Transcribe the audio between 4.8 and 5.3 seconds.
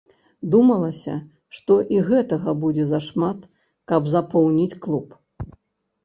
клуб.